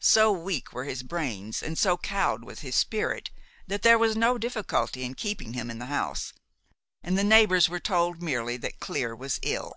So 0.00 0.32
weak 0.32 0.72
were 0.72 0.82
his 0.86 1.04
brains, 1.04 1.62
and 1.62 1.78
so 1.78 1.96
cowed 1.96 2.42
was 2.42 2.62
his 2.62 2.74
spirit, 2.74 3.30
that 3.68 3.82
there 3.82 3.96
was 3.96 4.16
no 4.16 4.36
difficulty 4.36 5.04
in 5.04 5.14
keeping 5.14 5.52
him 5.52 5.70
in 5.70 5.78
the 5.78 5.86
house, 5.86 6.32
and 7.00 7.16
the 7.16 7.22
neighbours 7.22 7.68
were 7.68 7.78
told 7.78 8.20
merely 8.20 8.56
that 8.56 8.80
Clear 8.80 9.14
was 9.14 9.38
ill. 9.40 9.74